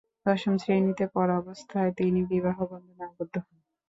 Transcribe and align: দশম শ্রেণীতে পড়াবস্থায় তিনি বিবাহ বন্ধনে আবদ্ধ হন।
দশম 0.25 0.53
শ্রেণীতে 0.57 1.05
পড়াবস্থায় 1.15 1.91
তিনি 1.97 2.19
বিবাহ 2.31 2.57
বন্ধনে 2.71 3.03
আবদ্ধ 3.09 3.35
হন। 3.37 3.57